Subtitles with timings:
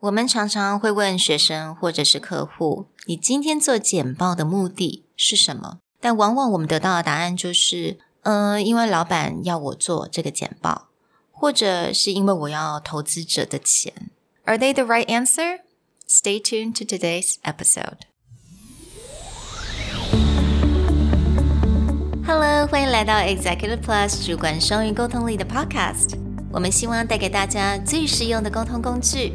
[0.00, 10.86] 我们常常会问学生或者是客户：“你今天做简报的目的是什么？”但往往我们得到的答案就是：“呃，因为老板要我做这个简报，
[11.32, 13.92] 或者是因为我要投资者的钱。”
[14.46, 15.62] Are they the right answer?
[16.08, 17.98] Stay tuned to today's episode.
[22.24, 26.16] Hello，欢迎来到 Executive Plus 主管双语沟通力的 Podcast。
[26.52, 29.34] 我们希望带给大家最实用的沟通工具。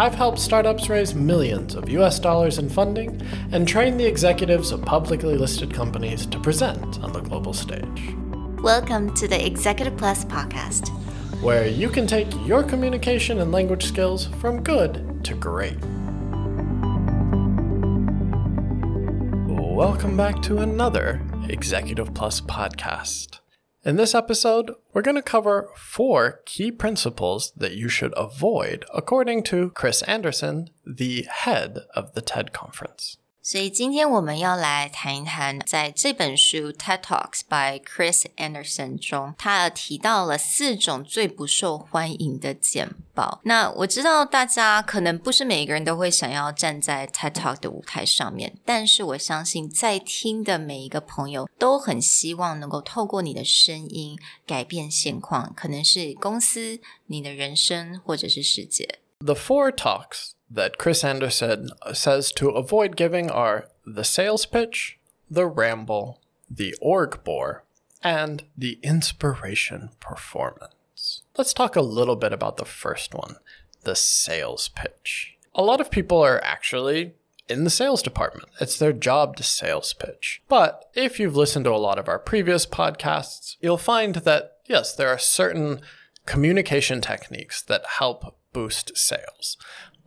[0.00, 3.20] I've helped startups raise millions of US dollars in funding
[3.50, 8.14] and train the executives of publicly listed companies to present on the global stage.
[8.62, 10.90] Welcome to the Executive Plus podcast,
[11.42, 15.78] where you can take your communication and language skills from good to great.
[19.48, 23.40] Welcome back to another Executive Plus podcast.
[23.88, 29.44] In this episode, we're going to cover four key principles that you should avoid, according
[29.44, 33.16] to Chris Anderson, the head of the TED conference.
[33.48, 43.40] 所以今天我们要来谈一谈，在这本书《TED Talks》by Chris Anderson 中，他提到了四种最不受欢迎的简报。
[43.44, 58.98] 那我知道大家可能不是每一个人都会想要站在 TED Talk 的舞台上面，但是我相信在听的每一个朋友都很希望能够透过你的声音改变现况，可能是公司、你的人生，或者是世界。
[59.20, 64.98] The four talks that Chris Anderson says to avoid giving are the sales pitch,
[65.30, 67.64] the ramble, the org bore,
[68.02, 71.22] and the inspiration performance.
[71.36, 73.36] Let's talk a little bit about the first one
[73.84, 75.36] the sales pitch.
[75.54, 77.14] A lot of people are actually
[77.48, 78.48] in the sales department.
[78.60, 80.42] It's their job to sales pitch.
[80.48, 84.94] But if you've listened to a lot of our previous podcasts, you'll find that, yes,
[84.94, 85.80] there are certain
[86.26, 89.56] communication techniques that help boost sales.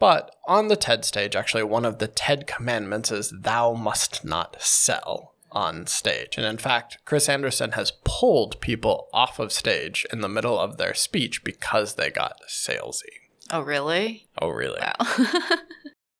[0.01, 4.59] But on the TED stage, actually, one of the TED commandments is thou must not
[4.59, 6.37] sell on stage.
[6.37, 10.77] And in fact, Chris Anderson has pulled people off of stage in the middle of
[10.77, 13.13] their speech because they got salesy.
[13.51, 14.25] Oh, really?
[14.41, 14.79] Oh, really?
[14.81, 15.05] Wow.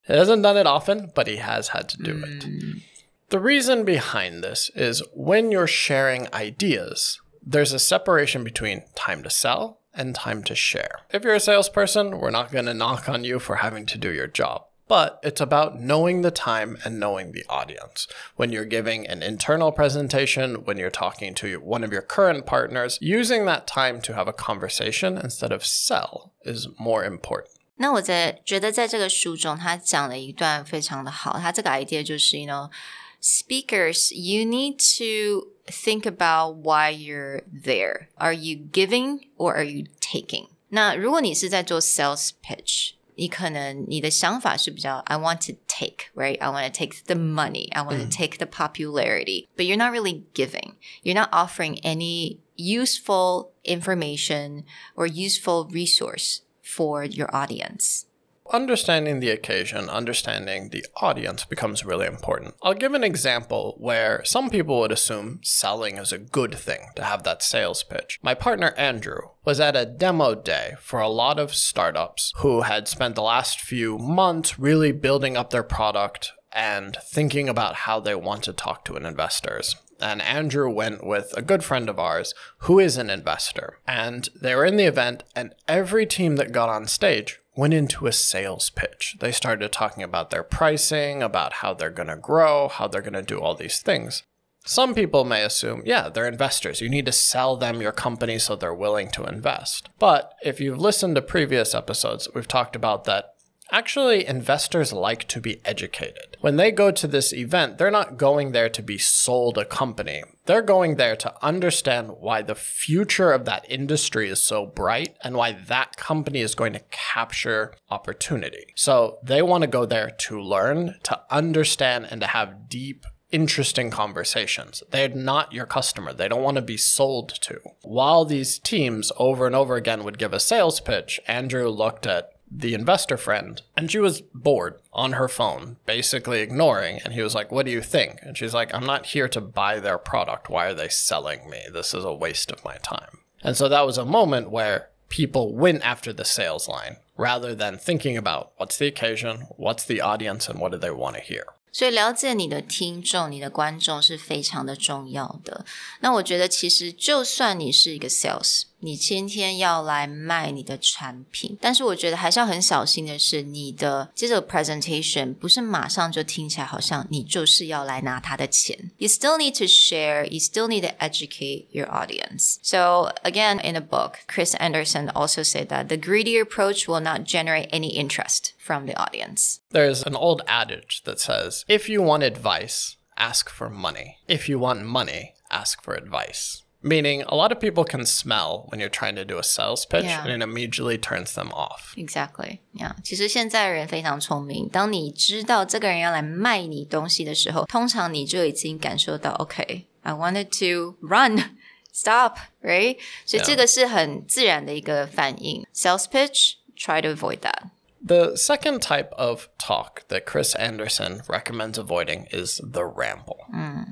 [0.04, 2.28] he hasn't done it often, but he has had to do mm.
[2.28, 2.84] it.
[3.30, 9.32] The reason behind this is when you're sharing ideas, there's a separation between time to
[9.32, 11.01] sell and time to share.
[11.11, 14.13] If you're a salesperson, we're not going to knock on you for having to do
[14.13, 14.67] your job.
[14.89, 18.07] But it's about knowing the time and knowing the audience.
[18.37, 22.97] When you're giving an internal presentation, when you're talking to one of your current partners,
[23.01, 27.51] using that time to have a conversation instead of sell is more important.
[27.79, 31.39] 那我在觉得在这个书中，他讲了一段非常的好。
[31.39, 38.09] 他这个 idea 就是，you know。speakers, you need to think about why you're there.
[38.17, 40.49] Are you giving or are you taking?
[40.69, 46.39] 那如果你是在做 sales pitch，你可能你的想法是比较 I want to take, right?
[46.39, 47.71] I want to take the money.
[47.73, 49.49] I want to take the popularity.
[49.57, 50.75] But you're not really giving.
[51.03, 58.07] You're not offering any useful information or useful resource for your audience
[58.52, 62.56] understanding the occasion, understanding the audience becomes really important.
[62.62, 67.04] I'll give an example where some people would assume selling is a good thing to
[67.04, 68.20] have that sales pitch.
[68.22, 72.88] My partner Andrew was at a demo day for a lot of startups who had
[72.88, 78.16] spent the last few months really building up their product and thinking about how they
[78.16, 79.76] want to talk to an investors.
[80.02, 83.78] And Andrew went with a good friend of ours who is an investor.
[83.88, 88.08] And they were in the event, and every team that got on stage went into
[88.08, 89.18] a sales pitch.
[89.20, 93.14] They started talking about their pricing, about how they're going to grow, how they're going
[93.14, 94.24] to do all these things.
[94.64, 96.82] Some people may assume, yeah, they're investors.
[96.82, 99.90] You need to sell them your company so they're willing to invest.
[99.98, 103.31] But if you've listened to previous episodes, we've talked about that
[103.72, 106.36] Actually, investors like to be educated.
[106.42, 110.24] When they go to this event, they're not going there to be sold a company.
[110.46, 115.38] They're going there to understand why the future of that industry is so bright and
[115.38, 118.74] why that company is going to capture opportunity.
[118.76, 123.90] So they want to go there to learn, to understand, and to have deep interesting
[123.90, 124.84] conversations.
[124.92, 126.12] They're not your customer.
[126.12, 127.62] They don't want to be sold to.
[127.84, 132.32] While these teams over and over again would give a sales pitch, Andrew looked at
[132.51, 137.01] the investor friend, and she was bored on her phone, basically ignoring.
[137.05, 138.21] And he was like, What do you think?
[138.23, 140.49] And she's like, I'm not here to buy their product.
[140.49, 141.63] Why are they selling me?
[141.73, 143.19] This is a waste of my time.
[143.43, 147.79] And so that was a moment where people went after the sales line rather than
[147.79, 151.45] thinking about what's the occasion, what's the audience, and what do they want to hear.
[151.73, 155.67] 所以了解你的听众、你的观众是非常的重要的。
[156.01, 168.91] 那我觉得，其实就算你是一个 sales， 你今天要来卖你的产品，但是我觉得还是要很小心的是，你的这个 presentation 不是马上就听起来好像你就是要来拿他的钱。
[168.99, 170.25] You still need to share.
[170.27, 172.59] You still need to educate your audience.
[172.63, 177.25] So again, in the book, Chris Anderson also said that the greedy approach will not
[177.25, 179.61] generate any interest from the audience.
[179.71, 184.19] There's an old adage that says, if you want advice, ask for money.
[184.29, 186.63] If you want money, ask for advice.
[186.83, 190.05] Meaning, a lot of people can smell when you're trying to do a sales pitch
[190.05, 190.25] Yeah.
[190.25, 191.95] and it immediately turns them off.
[191.97, 192.61] Exactly.
[192.75, 192.95] Yeah.
[193.03, 202.99] 其实现在人非常聪明，当你知道这个人要来卖你东西的时候，通常你就已经感受到，OK，I、wanted to run。Stop, right?
[203.25, 203.47] 所以 Yeah.
[203.47, 205.67] 这个是很自然的一个反应。
[205.75, 207.71] Sales pitch, try to avoid that.
[208.07, 213.47] The second type of talk that Chris Anderson recommends avoiding is the ramble.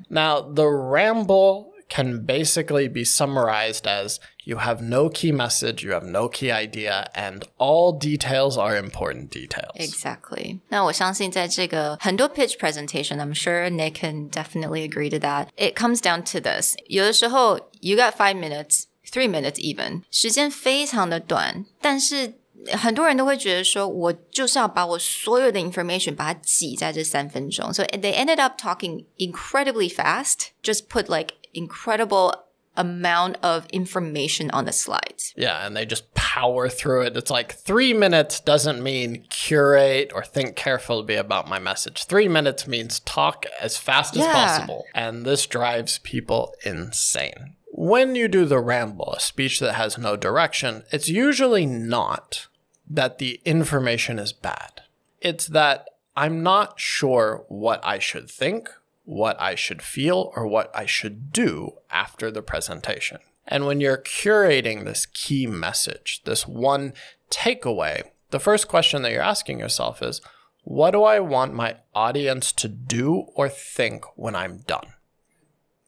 [0.08, 6.04] Now, the ramble can basically be summarized as you have no key message, you have
[6.04, 9.76] no key idea, and all details are important details.
[9.76, 10.60] Exactly.
[10.68, 15.48] 那我相信在这个很多 pitch presentation, I'm sure Nick can definitely agree to that.
[15.56, 16.74] It comes down to this.
[16.86, 22.34] 有的时候 you got five minutes, three minutes even，时间非常的短，但是
[22.72, 27.72] 很多人都会觉得说，我就是要把我所有的 information 把它挤在这三分钟。
[27.72, 30.48] So they ended up talking incredibly fast.
[30.62, 32.33] Just put like incredible
[32.75, 35.33] amount of information on the slides.
[35.35, 37.17] Yeah, and they just power through it.
[37.17, 42.05] It's like three minutes doesn't mean curate or think carefully about my message.
[42.05, 44.85] Three minutes means talk as fast as possible.
[44.95, 47.55] And this drives people insane.
[47.71, 52.47] When you do the ramble, a speech that has no direction, it's usually not
[52.89, 54.81] that the information is bad.
[55.21, 58.69] It's that I'm not sure what I should think,
[59.09, 63.17] what I should feel, or what I should do after the presentation.
[63.47, 66.93] And when you're curating this key message, this one
[67.31, 70.21] takeaway, the first question that you're asking yourself is
[70.63, 74.93] what do I want my audience to do or think when I'm done?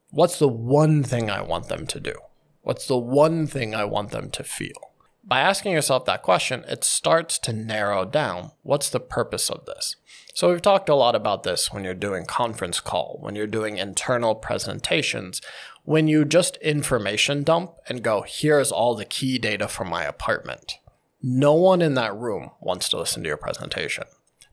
[0.09, 2.15] What's the one thing I want them to do?
[2.63, 4.90] What's the one thing I want them to feel?
[5.23, 9.95] By asking yourself that question, it starts to narrow down what's the purpose of this.
[10.33, 13.77] So, we've talked a lot about this when you're doing conference call, when you're doing
[13.77, 15.41] internal presentations,
[15.83, 20.75] when you just information dump and go, here's all the key data from my apartment.
[21.21, 24.05] No one in that room wants to listen to your presentation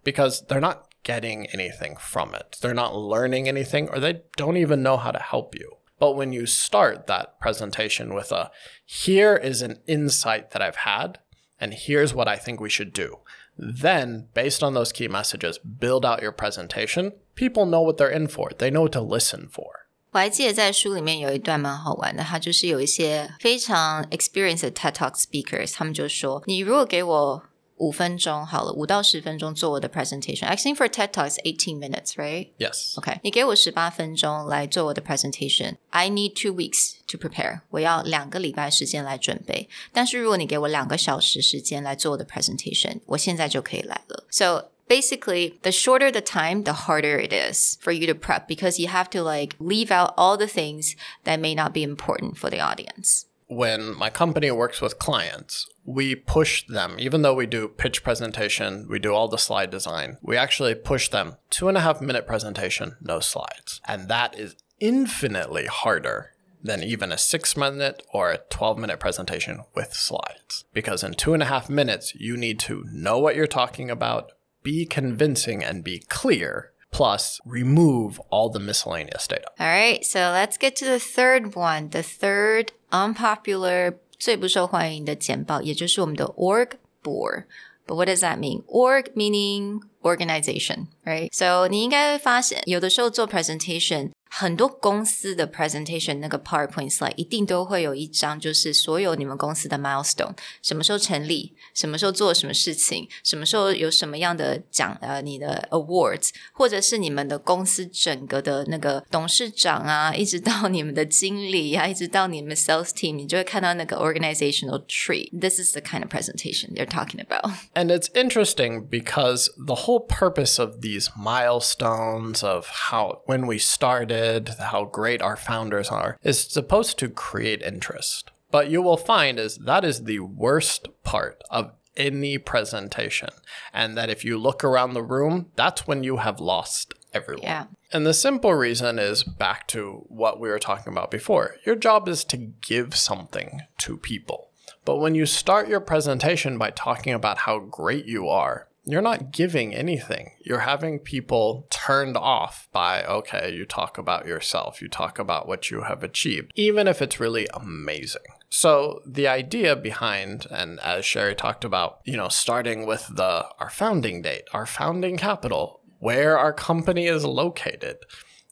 [0.04, 2.58] because they're not getting anything from it.
[2.60, 5.76] They're not learning anything or they don't even know how to help you.
[5.99, 8.51] But when you start that presentation with a
[8.85, 11.19] here is an insight that I've had,
[11.59, 13.19] and here's what I think we should do,
[13.57, 17.13] then based on those key messages, build out your presentation.
[17.35, 19.85] People know what they're in for, they know what to listen for.
[20.11, 27.43] 我还记得在书里面有一段蛮好玩的，他就是有一些非常 experienced 的 TED Talk speakers，他们就说，你如果给我
[27.77, 32.49] 五分钟好了，五到十分钟做我的 presentation。I think for TED Talk is eighteen minutes, right?
[32.57, 32.97] Yes.
[32.97, 39.67] OK，你给我十八分钟来做我的 presentation。I need two weeks to prepare，我要两个礼拜时间来准备。
[39.91, 44.23] 但是如果你给我两个小时时间来做我的 presentation，我现在就可以来了。
[44.29, 48.89] So basically, the shorter the time, the harder it is for you to prep because you
[48.89, 50.93] have to like leave out all the things
[51.25, 53.23] that may not be important for the audience.
[53.48, 58.86] when my company works with clients, we push them, even though we do pitch presentation,
[58.88, 62.26] we do all the slide design, we actually push them two and a half minute
[62.26, 63.80] presentation, no slides.
[63.86, 69.64] And that is infinitely harder than even a six minute or a 12 minute presentation
[69.74, 70.64] with slides.
[70.74, 74.32] Because in two and a half minutes, you need to know what you're talking about,
[74.62, 79.48] be convincing and be clear, plus remove all the miscellaneous data.
[79.58, 87.44] All right, so let's get to the third one, the third unpopular 最不受欢迎的简报，也就是我们的 org bore。
[87.86, 88.64] But what does that mean?
[88.66, 91.30] Org meaning organization, right?
[91.32, 115.29] So 你应该发现，有的时候做 presentation 很多公司的 presentation 那个 PowerPoint slide 一定都会有一张，就是所有你们公司的 milestone，什么时候成立，什么时候做什么事情，什么时候有什么样的奖呃你的 awards，或者是你们的公司整个的那个董事长啊，一直到你们的经理啊，一直到你们 sales team，你就会看到那个 organizational tree.
[115.39, 117.51] This is the kind of presentation they're talking about.
[117.75, 124.16] And it's interesting because the whole purpose of these milestones of how when we started,
[124.58, 128.30] how great our founders are, is supposed to create interest.
[128.50, 133.30] But you will find is that is the worst part of any presentation.
[133.74, 137.42] And that if you look around the room, that's when you have lost everyone.
[137.42, 137.64] Yeah.
[137.92, 141.56] And the simple reason is back to what we were talking about before.
[141.66, 144.50] Your job is to give something to people.
[144.84, 149.32] But when you start your presentation by talking about how great you are, you're not
[149.32, 150.32] giving anything.
[150.40, 155.70] You're having people turned off by, okay, you talk about yourself, you talk about what
[155.70, 158.22] you have achieved, even if it's really amazing.
[158.50, 163.70] So the idea behind, and as Sherry talked about, you know, starting with the our
[163.70, 167.98] founding date, our founding capital, where our company is located,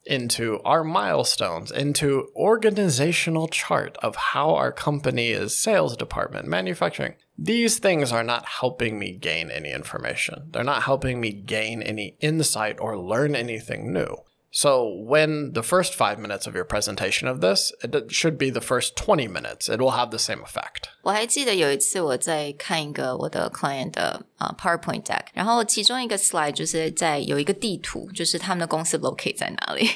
[0.06, 7.14] into our milestones, into organizational chart of how our company is sales department, manufacturing.
[7.38, 10.48] These things are not helping me gain any information.
[10.52, 14.16] They're not helping me gain any insight or learn anything new.
[14.55, 18.59] So, when the first five minutes of your presentation of this, it should be the
[18.59, 19.69] first 20 minutes.
[19.69, 20.89] It will have the same effect.
[21.03, 29.89] 我还记得有一次我在看一个我的 client 的啊、uh, PowerPoint deck，然后其中一个 slide 就是在有一个地图，就是他们的公司 locate 在哪里。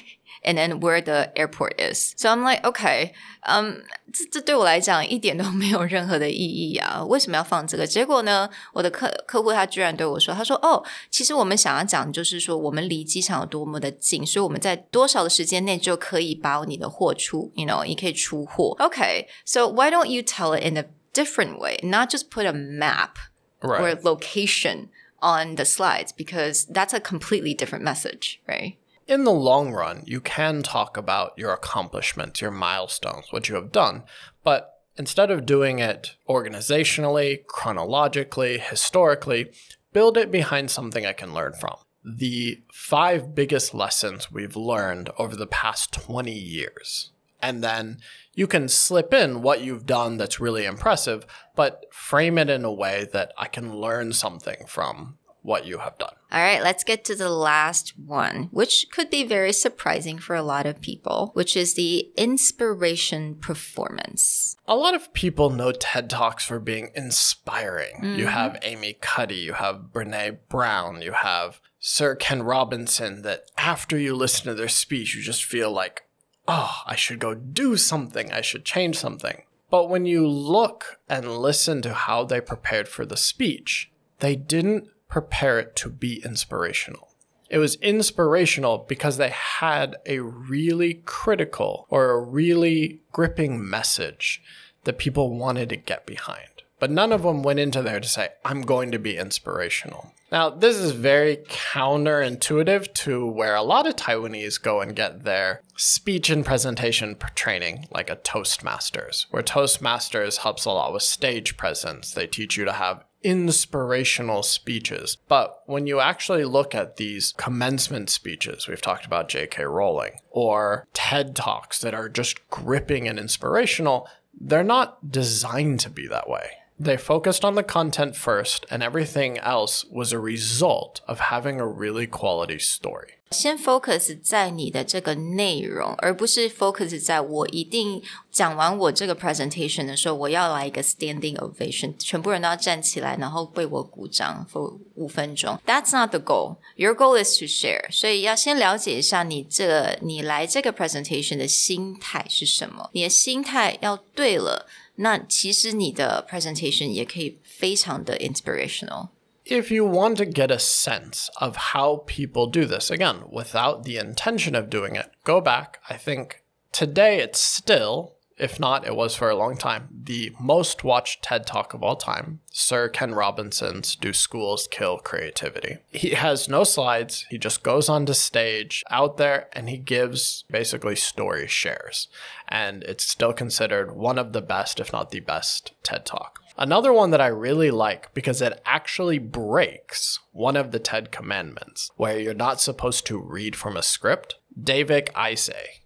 [0.44, 2.14] and then where the airport is.
[2.18, 3.14] So I'm like, okay,
[3.44, 7.04] um, 这这对我来讲一点都没有任何的意义啊！
[7.04, 7.86] 为什么要放这个？
[7.86, 18.76] 结果呢，我的客客户他居然对我说，他说，哦，其实我们想要讲就是说，我们离机场有多么的近，所以我们在多少的时间内就可以把你的货出，you know，你可以出货。
[18.80, 23.16] Okay, so why don't you tell it in a different way, not just put a map
[23.62, 23.82] Right.
[23.82, 24.90] or location
[25.22, 28.76] on the slides because that's a completely different message, right?
[29.11, 33.73] In the long run, you can talk about your accomplishments, your milestones, what you have
[33.73, 34.05] done,
[34.45, 39.51] but instead of doing it organizationally, chronologically, historically,
[39.93, 41.75] build it behind something I can learn from.
[42.05, 47.11] The five biggest lessons we've learned over the past 20 years.
[47.43, 47.99] And then
[48.35, 51.27] you can slip in what you've done that's really impressive,
[51.57, 55.99] but frame it in a way that I can learn something from what you have
[55.99, 56.15] done.
[56.33, 60.43] All right, let's get to the last one, which could be very surprising for a
[60.43, 64.57] lot of people, which is the inspiration performance.
[64.69, 67.97] A lot of people know TED Talks for being inspiring.
[67.97, 68.19] Mm-hmm.
[68.19, 73.99] You have Amy Cuddy, you have Brene Brown, you have Sir Ken Robinson, that after
[73.99, 76.03] you listen to their speech, you just feel like,
[76.47, 79.43] oh, I should go do something, I should change something.
[79.71, 84.89] But when you look and listen to how they prepared for the speech, they didn't
[85.11, 87.09] prepare it to be inspirational.
[87.51, 94.41] It was inspirational because they had a really critical or a really gripping message
[94.85, 96.47] that people wanted to get behind.
[96.79, 100.13] But none of them went into there to say, I'm going to be inspirational.
[100.33, 105.63] Now, this is very counterintuitive to where a lot of Taiwanese go and get their
[105.77, 112.13] speech and presentation training, like a Toastmasters, where Toastmasters helps a lot with stage presence.
[112.13, 115.19] They teach you to have inspirational speeches.
[115.29, 119.65] But when you actually look at these commencement speeches, we've talked about J.K.
[119.65, 124.09] Rowling, or TED Talks that are just gripping and inspirational,
[124.39, 126.51] they're not designed to be that way.
[126.79, 131.67] They focused on the content first, and everything else was a result of having a
[131.67, 133.20] really quality story.
[133.31, 145.57] 先 focus 在你的这个内容，而不是 focus 在我一定讲完我这个 presentation 的时候，我要来一个 standing ovation，全部人都要站起来，然后为我鼓掌 for 五分钟。
[145.65, 146.57] That's not the goal.
[146.75, 147.91] Your goal is to share.
[147.93, 152.91] 所以要先了解一下你这个你来这个 presentation 的心态是什么。
[152.95, 159.11] 你的心态要对了，那其实你的 presentation 也可以非常的 inspirational。
[159.51, 164.55] If you want to get a sense of how people do this, again, without the intention
[164.55, 165.81] of doing it, go back.
[165.91, 170.85] I think today it's still, if not, it was for a long time, the most
[170.85, 172.41] watched TED Talk of all time.
[172.53, 175.79] Sir Ken Robinson's Do Schools Kill Creativity?
[175.91, 177.27] He has no slides.
[177.29, 182.07] He just goes onto stage out there and he gives basically story shares.
[182.49, 186.41] And it's still considered one of the best, if not the best, TED Talk.
[186.61, 191.91] Another one that I really like because it actually breaks one of the TED commandments
[191.97, 194.37] where you're not supposed to read from a script.
[194.63, 195.81] David Isay,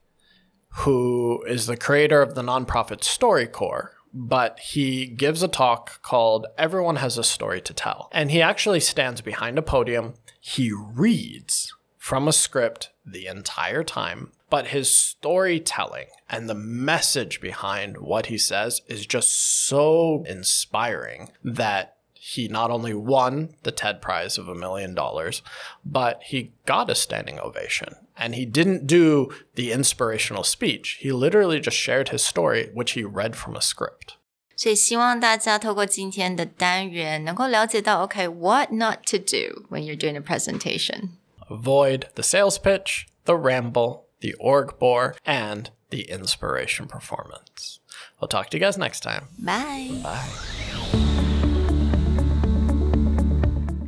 [0.78, 6.96] who is the creator of the nonprofit StoryCorps, but he gives a talk called Everyone
[6.96, 8.08] Has a Story to Tell.
[8.10, 10.14] And he actually stands behind a podium.
[10.40, 17.97] He reads from a script the entire time, but his storytelling and the message behind
[17.97, 19.31] what he says is just
[19.67, 25.41] so inspiring that he not only won the TED Prize of a million dollars,
[25.85, 27.95] but he got a standing ovation.
[28.17, 30.97] And he didn't do the inspirational speech.
[30.99, 34.15] He literally just shared his story, which he read from a script.
[34.55, 41.11] 所以希望大家透过今天的单元，能够了解到，OK，what、okay, not to do when you're doing a presentation.
[41.49, 47.79] Avoid the sales pitch, the ramble, the org bore, and the inspiration performance.
[48.19, 49.27] We'll talk to you guys next time.
[49.37, 50.01] Bye.
[50.03, 51.29] Bye.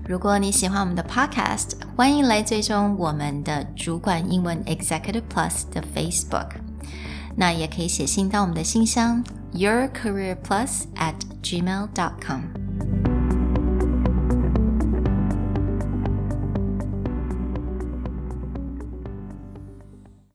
[0.08, 6.50] 如果你喜欢我们的 Podcast，欢迎来追踪我们的主管英文 Executive Plus 的 Facebook。
[7.38, 12.65] 那也可以写信到我们的信箱 yourcareerplus at gmail.com。